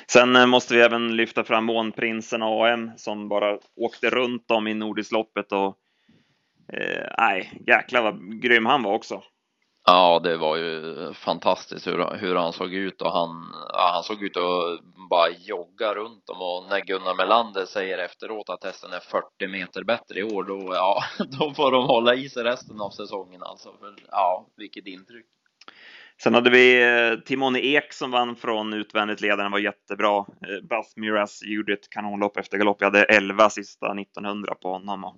Sen 0.08 0.36
eh, 0.36 0.46
måste 0.46 0.74
vi 0.74 0.82
även 0.82 1.16
lyfta 1.16 1.44
fram 1.44 1.66
Månprinsen 1.66 2.44
AM 2.44 2.92
som 2.98 3.30
bara 3.30 3.60
åkte 3.76 4.10
runt 4.10 4.52
om 4.52 4.68
i 4.68 4.74
Nordisloppet 4.74 5.52
och 5.52 5.78
eh, 6.74 7.06
nej, 7.18 7.64
jäklar 7.68 8.02
vad 8.02 8.42
grym 8.42 8.66
han 8.66 8.84
var 8.84 8.94
också. 8.94 9.24
Ja, 9.88 10.20
det 10.24 10.38
var 10.38 10.58
ju 10.58 11.14
fantastiskt 11.14 11.88
hur, 11.88 12.18
hur 12.18 12.36
han 12.36 12.54
såg 12.54 12.74
ut 12.74 13.02
och 13.02 13.12
han, 13.12 13.54
ja, 13.74 13.92
han 13.94 14.04
såg 14.04 14.24
ut 14.24 14.38
att 14.38 14.80
bara 15.10 15.30
jogga 15.30 15.96
runt 15.96 16.28
dem 16.28 16.42
och 16.42 16.70
när 16.70 16.80
Gunnar 16.80 17.16
Melander 17.16 17.66
säger 17.66 17.98
efteråt 17.98 18.50
att 18.50 18.64
hästen 18.64 18.94
är 18.94 19.00
40 19.00 19.48
meter 19.48 19.84
bättre 19.84 20.20
i 20.20 20.24
år 20.24 20.44
då, 20.44 20.70
ja, 20.74 21.04
då 21.40 21.54
får 21.54 21.72
de 21.72 21.86
hålla 21.86 22.16
i 22.16 22.30
sig 22.30 22.44
resten 22.44 22.82
av 22.82 22.90
säsongen 22.90 23.44
alltså. 23.44 23.70
För, 23.80 23.96
ja, 24.12 24.48
vilket 24.58 24.88
intryck. 24.88 25.26
Sen 26.24 26.34
hade 26.34 26.50
vi 26.50 26.80
Timone 27.26 27.26
Timon 27.26 27.56
Ek 27.56 27.94
som 27.94 28.12
vann 28.12 28.36
från 28.36 28.74
utvändigt 28.74 29.22
ledaren, 29.22 29.52
var 29.52 29.60
jättebra. 29.60 30.18
Eh, 30.18 30.68
Buzz 30.70 30.98
Miras 30.98 31.42
gjorde 31.44 31.74
ett 31.74 31.90
kanonlopp 31.90 32.38
efter 32.38 32.58
galopp. 32.58 32.78
Jag 32.80 32.88
hade 32.88 33.04
11 33.04 33.50
sista 33.50 33.86
1900 34.00 34.56
på 34.56 34.72
honom. 34.72 35.04
Och 35.04 35.16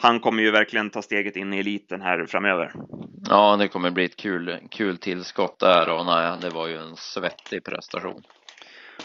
han 0.00 0.20
kommer 0.20 0.42
ju 0.42 0.50
verkligen 0.50 0.90
ta 0.90 1.02
steget 1.02 1.36
in 1.36 1.54
i 1.54 1.58
eliten 1.58 2.02
här 2.02 2.26
framöver. 2.26 2.72
Ja, 3.28 3.56
det 3.56 3.68
kommer 3.68 3.90
bli 3.90 4.04
ett 4.04 4.16
kul, 4.16 4.58
kul 4.70 4.98
tillskott 4.98 5.58
där 5.58 5.90
och 5.90 6.06
nej, 6.06 6.36
det 6.40 6.50
var 6.50 6.66
ju 6.66 6.76
en 6.76 6.96
svettig 6.96 7.64
prestation. 7.64 8.22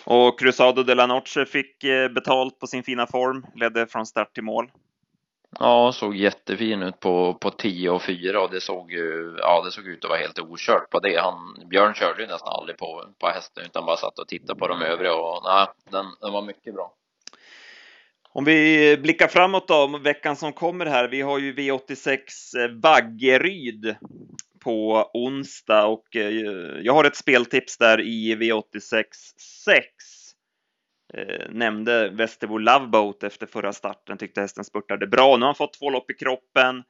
Och 0.03 0.39
Cruzado 0.39 0.83
de 0.83 0.95
la 0.95 1.07
Noche 1.07 1.45
fick 1.45 1.83
eh, 1.83 2.09
betalt 2.09 2.59
på 2.59 2.67
sin 2.67 2.83
fina 2.83 3.07
form, 3.07 3.45
ledde 3.55 3.87
från 3.87 4.05
start 4.05 4.33
till 4.33 4.43
mål. 4.43 4.71
Ja, 5.59 5.91
såg 5.91 6.15
jättefin 6.15 6.83
ut 6.83 6.99
på, 6.99 7.33
på 7.33 7.49
10 7.49 7.89
och 7.89 8.01
4 8.01 8.41
och 8.41 8.51
det 8.51 8.61
såg 8.61 8.91
ju, 8.91 9.35
ja 9.37 9.61
det 9.65 9.71
såg 9.71 9.87
ut 9.87 10.03
att 10.03 10.09
vara 10.09 10.19
helt 10.19 10.39
okört 10.39 10.89
på 10.89 10.99
det. 10.99 11.21
Han, 11.21 11.69
Björn 11.69 11.93
körde 11.93 12.21
ju 12.21 12.27
nästan 12.27 12.53
aldrig 12.53 12.77
på, 12.77 13.05
på 13.19 13.27
hästen 13.27 13.65
utan 13.65 13.85
bara 13.85 13.97
satt 13.97 14.19
och 14.19 14.27
tittade 14.27 14.59
på 14.59 14.67
de 14.67 14.81
övriga 14.81 15.15
och 15.15 15.43
nej, 15.43 15.67
den, 15.91 16.05
den 16.21 16.33
var 16.33 16.41
mycket 16.41 16.73
bra. 16.73 16.93
Om 18.37 18.45
vi 18.45 18.97
blickar 18.97 19.27
framåt 19.27 19.67
då, 19.67 19.99
veckan 20.03 20.35
som 20.35 20.53
kommer 20.53 20.85
här. 20.85 21.07
Vi 21.07 21.21
har 21.21 21.39
ju 21.39 21.53
V86 21.53 22.17
eh, 22.57 22.69
Vaggeryd 22.69 23.95
på 24.63 25.09
onsdag 25.13 25.85
och 25.85 26.15
eh, 26.15 26.31
jag 26.81 26.93
har 26.93 27.03
ett 27.03 27.15
speltips 27.15 27.77
där 27.77 28.01
i 28.01 28.35
V86 28.35 29.03
6. 29.65 29.85
Eh, 31.13 31.49
nämnde 31.49 32.09
Västerbo 32.09 32.57
Loveboat 32.57 33.23
efter 33.23 33.45
förra 33.45 33.73
starten, 33.73 34.17
tyckte 34.17 34.41
hästen 34.41 34.63
spurtade 34.63 35.07
bra. 35.07 35.37
Nu 35.37 35.41
har 35.41 35.47
han 35.47 35.55
fått 35.55 35.73
två 35.73 35.89
lopp 35.89 36.11
i 36.11 36.13
kroppen. 36.13 36.83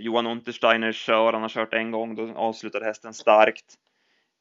Johan 0.00 0.26
Untersteiner 0.26 0.92
kör, 0.92 1.32
han 1.32 1.42
har 1.42 1.48
kört 1.48 1.74
en 1.74 1.90
gång, 1.90 2.14
då 2.14 2.32
avslutade 2.36 2.84
hästen 2.84 3.14
starkt. 3.14 3.74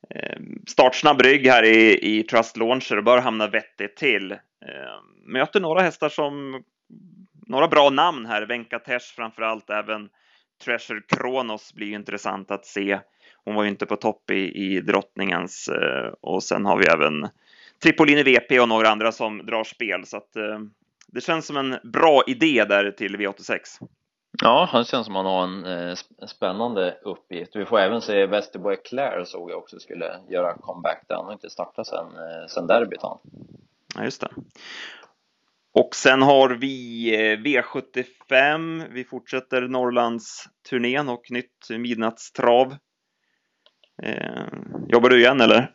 Ehm, 0.10 0.64
startsnabb 0.68 1.22
rygg 1.22 1.48
här 1.48 1.64
i, 1.64 2.00
i 2.18 2.24
Trust 2.24 2.58
Launcher 2.58 2.98
och 2.98 3.04
bör 3.04 3.18
hamna 3.18 3.48
vettigt 3.48 3.98
till. 3.98 4.32
Ehm, 4.32 5.34
möter 5.34 5.60
några 5.60 5.82
hästar 5.82 6.10
som 6.10 6.64
några 7.48 7.68
bra 7.68 7.90
namn 7.90 8.26
här. 8.26 8.42
Venkatesh 8.42 9.16
framför 9.16 9.42
allt, 9.42 9.70
även 9.70 10.10
Treasure 10.64 11.02
Kronos 11.08 11.74
blir 11.74 11.94
intressant 11.94 12.52
att 12.52 12.66
se. 12.66 13.00
Hon 13.46 13.56
var 13.56 13.64
ju 13.64 13.70
inte 13.70 13.86
på 13.86 13.96
topp 13.96 14.32
i, 14.32 14.76
i 14.76 14.82
drottningens 14.82 15.68
eh, 15.68 16.14
och 16.22 16.44
sen 16.44 16.66
har 16.66 16.78
vi 16.78 16.86
även 16.86 17.28
Tripolini 17.84 18.24
VP 18.24 18.60
och 18.60 18.70
några 18.70 18.90
andra 18.90 19.12
som 19.12 19.46
drar 19.46 19.64
spel 19.64 20.06
så 20.06 20.18
att 20.18 20.36
eh, 20.36 20.60
det 21.08 21.22
känns 21.22 21.46
som 21.46 21.58
en 21.58 21.78
bra 21.84 22.24
idé 22.28 22.66
där 22.70 22.92
till 22.92 23.18
V86. 23.18 23.60
Ja, 24.42 24.70
han 24.72 24.86
känns 24.86 25.06
som 25.06 25.16
han 25.16 25.26
har 25.26 25.44
en 25.44 25.66
eh, 25.66 25.96
spännande 26.28 26.98
uppgift. 27.02 27.56
Vi 27.56 27.66
får 27.66 27.80
även 27.80 28.02
se 28.02 28.26
Westerboy 28.26 28.76
Claire 28.76 29.26
såg 29.26 29.52
jag 29.52 29.58
också 29.58 29.80
skulle 29.80 30.20
göra 30.30 30.54
comeback 30.54 31.06
där. 31.08 31.16
Han 31.16 31.26
har 31.26 31.34
inte 31.34 31.50
startat 31.50 31.88
sen, 31.88 32.06
eh, 32.06 32.48
sen 32.50 32.68
derbyt 32.68 33.02
han. 33.02 33.18
Ja, 33.96 34.04
just 34.04 34.22
det. 34.22 34.30
Och 35.74 35.96
sen 35.96 36.22
har 36.22 36.50
vi 36.50 37.08
eh, 37.16 37.38
V75. 37.38 38.88
Vi 38.92 39.04
fortsätter 39.04 39.62
Norrlandsturnén 39.62 41.10
och 41.10 41.32
nytt 41.32 41.70
midnattstrav. 41.70 42.76
Eh, 44.04 44.48
jobbar 44.88 45.10
du 45.10 45.20
igen 45.20 45.42
eller? 45.42 45.72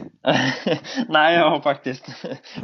Nej, 1.08 1.36
jag 1.36 1.50
har 1.50 1.60
faktiskt, 1.60 2.06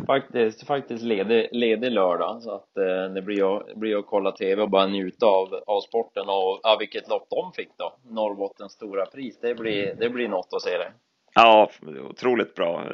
faktiskt, 0.06 0.66
faktiskt 0.66 1.04
ledig, 1.04 1.48
ledig 1.52 1.92
lördag 1.92 2.42
så 2.42 2.54
att 2.54 2.76
eh, 2.76 3.14
det 3.14 3.22
blir 3.22 3.38
jag, 3.38 3.64
blir 3.76 3.98
att 3.98 4.06
kolla 4.06 4.32
tv 4.32 4.62
och 4.62 4.70
bara 4.70 4.86
njuta 4.86 5.26
av, 5.26 5.54
av 5.66 5.80
sporten 5.80 6.28
och 6.28 6.60
ja, 6.62 6.76
vilket 6.80 7.08
lopp 7.08 7.26
de 7.30 7.52
fick 7.52 7.70
då. 7.76 7.96
Norrbottens 8.10 8.72
stora 8.72 9.06
pris. 9.06 9.38
Det 9.40 9.54
blir, 9.54 9.94
det 9.94 10.10
blir 10.10 10.28
något 10.28 10.48
att 10.52 10.62
se 10.62 10.78
det. 10.78 10.92
Ja, 11.34 11.70
otroligt 12.10 12.54
bra. 12.54 12.84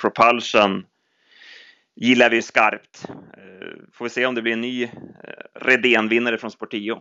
Propulsion 0.00 0.86
gillar 1.94 2.30
vi 2.30 2.42
skarpt. 2.42 3.04
Eh, 3.08 3.68
får 3.92 4.04
vi 4.04 4.10
se 4.10 4.26
om 4.26 4.34
det 4.34 4.42
blir 4.42 4.52
en 4.52 4.60
ny 4.60 4.82
eh, 4.84 4.90
Redén-vinnare 5.54 6.38
från 6.38 6.50
Sportio? 6.50 7.00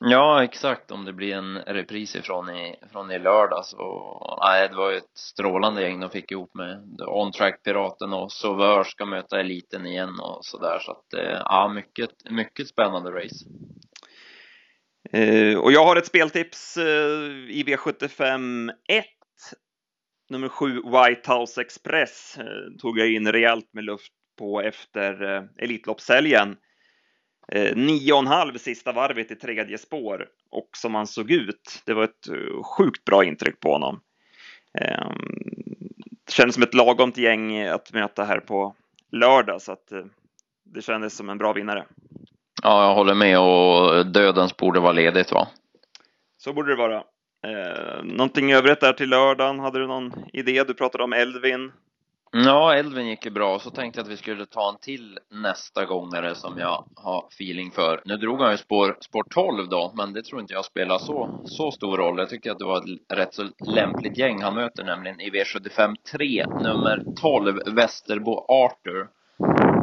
Ja, 0.00 0.44
exakt. 0.44 0.90
Om 0.90 1.04
det 1.04 1.12
blir 1.12 1.34
en 1.34 1.58
repris 1.58 2.16
ifrån 2.16 2.50
i, 2.50 2.76
från 2.92 3.10
i 3.10 3.18
lördags. 3.18 3.72
Och, 3.72 4.38
nej, 4.40 4.68
det 4.68 4.76
var 4.76 4.90
ju 4.90 4.96
ett 4.96 5.18
strålande 5.18 5.82
gäng 5.82 6.00
de 6.00 6.10
fick 6.10 6.30
ihop 6.30 6.54
med 6.54 7.00
On 7.06 7.32
Track 7.32 7.62
Piraten 7.62 8.12
och 8.12 8.32
Sauveur 8.32 8.84
ska 8.84 9.06
möta 9.06 9.40
eliten 9.40 9.86
igen 9.86 10.20
och 10.20 10.44
sådär. 10.44 10.78
Så 10.78 10.92
att, 10.92 11.14
eh, 11.14 11.42
ja, 11.44 11.68
mycket, 11.68 12.10
mycket 12.30 12.68
spännande 12.68 13.10
race. 13.10 13.46
Eh, 15.12 15.58
och 15.58 15.72
jag 15.72 15.84
har 15.84 15.96
ett 15.96 16.06
speltips 16.06 16.76
eh, 16.76 16.84
i 17.48 17.64
V75 17.66 18.70
1 18.88 19.04
nummer 20.30 20.48
7 20.48 20.74
White 20.74 21.32
House 21.32 21.60
Express 21.60 22.38
tog 22.78 22.98
jag 22.98 23.12
in 23.12 23.32
rejält 23.32 23.68
med 23.72 23.84
luft 23.84 24.12
på 24.38 24.60
efter 24.60 25.42
Elitloppshelgen. 25.58 26.56
Eh, 27.52 27.76
nio 27.76 28.12
och 28.12 28.18
en 28.18 28.26
halv 28.26 28.58
sista 28.58 28.92
varvet 28.92 29.30
i 29.30 29.36
tredje 29.36 29.78
spår 29.78 30.26
och 30.50 30.68
som 30.76 30.94
han 30.94 31.06
såg 31.06 31.30
ut. 31.30 31.82
Det 31.84 31.94
var 31.94 32.04
ett 32.04 32.28
eh, 32.28 32.62
sjukt 32.62 33.04
bra 33.04 33.24
intryck 33.24 33.60
på 33.60 33.72
honom. 33.72 34.00
Eh, 34.80 35.10
det 36.26 36.32
kändes 36.32 36.54
som 36.54 36.62
ett 36.62 36.74
lagomt 36.74 37.16
gäng 37.16 37.62
att 37.62 37.92
möta 37.92 38.24
här 38.24 38.40
på 38.40 38.74
lördag 39.12 39.62
så 39.62 39.72
att 39.72 39.92
eh, 39.92 40.04
det 40.64 40.82
kändes 40.82 41.16
som 41.16 41.30
en 41.30 41.38
bra 41.38 41.52
vinnare. 41.52 41.84
Ja, 42.62 42.84
jag 42.84 42.94
håller 42.94 43.14
med 43.14 43.38
och 43.40 44.06
dödens 44.06 44.56
borde 44.56 44.80
vara 44.80 44.92
ledigt 44.92 45.32
va? 45.32 45.48
Så 46.38 46.52
borde 46.52 46.72
det 46.72 46.76
vara. 46.76 47.04
Eh, 47.46 48.04
någonting 48.04 48.52
övrigt 48.52 48.80
där 48.80 48.92
till 48.92 49.08
lördagen? 49.08 49.58
Hade 49.58 49.78
du 49.78 49.86
någon 49.86 50.12
idé? 50.32 50.64
Du 50.64 50.74
pratade 50.74 51.04
om 51.04 51.12
Elvin. 51.12 51.72
Ja, 52.44 52.74
Elvin 52.74 53.06
gick 53.06 53.24
ju 53.24 53.30
bra. 53.30 53.58
Så 53.58 53.70
tänkte 53.70 53.98
jag 54.00 54.04
att 54.04 54.12
vi 54.12 54.16
skulle 54.16 54.46
ta 54.46 54.68
en 54.68 54.78
till 54.80 55.18
nästa 55.30 55.84
gångare 55.84 56.34
som 56.34 56.58
jag 56.58 56.84
har 56.94 57.26
feeling 57.30 57.70
för. 57.70 58.02
Nu 58.04 58.16
drog 58.16 58.40
han 58.40 58.50
ju 58.50 58.56
spår, 58.56 58.96
spår 59.00 59.24
12 59.30 59.68
då, 59.68 59.92
men 59.96 60.12
det 60.12 60.22
tror 60.22 60.40
inte 60.40 60.54
jag 60.54 60.64
spelar 60.64 60.98
så, 60.98 61.40
så 61.44 61.70
stor 61.70 61.96
roll. 61.96 62.18
Jag 62.18 62.28
tycker 62.28 62.50
att 62.50 62.58
det 62.58 62.64
var 62.64 62.78
ett 62.78 63.18
rätt 63.18 63.34
så 63.34 63.48
lämpligt 63.66 64.18
gäng 64.18 64.42
han 64.42 64.54
möter, 64.54 64.84
nämligen 64.84 65.20
i 65.20 65.30
V75 65.30 65.94
3, 66.12 66.46
nummer 66.46 67.04
12, 67.20 67.60
Västerbo 67.66 68.44
Arthur. 68.48 69.08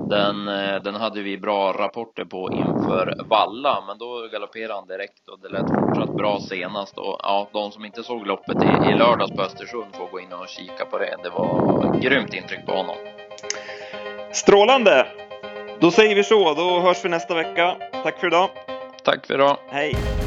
Den, 0.10 0.48
eh, 0.48 0.82
den 0.84 0.96
hade 0.96 1.22
vi 1.22 1.38
bra 1.38 1.74
rapporter 1.74 2.26
på 2.26 2.52
inför 2.52 3.16
Valla, 3.30 3.84
men 3.88 3.98
då 3.98 4.28
galopperade 4.32 4.74
han 4.74 4.88
direkt 4.88 5.30
och 5.30 5.40
det 5.40 5.50
lät 5.50 5.68
fortsatt 5.68 6.18
bra 6.18 6.40
senast. 6.40 6.98
Och 6.98 7.20
ja, 7.24 7.50
de 7.54 7.72
som 7.72 7.86
inte 7.86 8.04
såg 8.04 8.28
loppet 8.28 8.64
i, 8.64 8.90
i 8.92 8.96
lördags 8.96 9.32
på 9.32 9.42
Östersund 9.42 9.96
får 9.96 10.08
gå 10.12 10.20
in 10.20 10.34
och 10.34 10.48
kika 10.48 10.86
på 10.86 10.98
det. 10.98 11.16
Det 11.24 11.30
var 11.30 12.00
grymt 12.02 12.34
intryck 12.34 12.66
på 12.66 12.72
honom. 12.72 12.96
Strålande! 14.32 15.08
Då 15.80 15.92
säger 15.92 16.16
vi 16.16 16.24
så, 16.24 16.54
då 16.54 16.80
hörs 16.80 17.06
vi 17.06 17.10
nästa 17.10 17.36
vecka. 17.36 17.76
Tack 18.04 18.20
för 18.20 18.28
idag. 18.28 18.50
Tack 19.04 19.26
för 19.26 19.34
idag. 19.34 19.58
Hej! 19.68 20.23